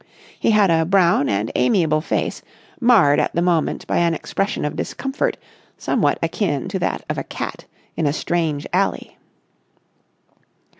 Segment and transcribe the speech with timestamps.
[0.39, 2.41] He had a brown and amiable face,
[2.79, 5.37] marred at the moment by an expression of discomfort
[5.77, 9.19] somewhat akin to that of a cat in a strange alley.